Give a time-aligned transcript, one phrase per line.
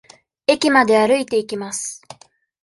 [0.47, 2.01] 駅まで歩いていきます。